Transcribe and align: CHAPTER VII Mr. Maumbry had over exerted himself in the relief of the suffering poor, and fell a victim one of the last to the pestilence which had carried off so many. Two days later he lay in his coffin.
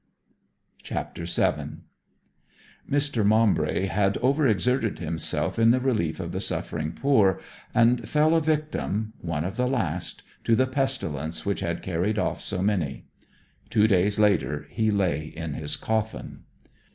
CHAPTER 0.81 1.25
VII 1.25 1.81
Mr. 2.89 3.23
Maumbry 3.23 3.85
had 3.85 4.17
over 4.17 4.47
exerted 4.47 4.97
himself 4.97 5.59
in 5.59 5.69
the 5.69 5.79
relief 5.79 6.19
of 6.19 6.31
the 6.31 6.41
suffering 6.41 6.91
poor, 6.93 7.39
and 7.75 8.09
fell 8.09 8.35
a 8.35 8.41
victim 8.41 9.13
one 9.21 9.45
of 9.45 9.57
the 9.57 9.67
last 9.67 10.23
to 10.45 10.55
the 10.55 10.65
pestilence 10.65 11.45
which 11.45 11.59
had 11.59 11.83
carried 11.83 12.17
off 12.17 12.41
so 12.41 12.63
many. 12.63 13.05
Two 13.69 13.87
days 13.87 14.17
later 14.17 14.65
he 14.71 14.89
lay 14.89 15.21
in 15.27 15.53
his 15.53 15.75
coffin. 15.75 16.45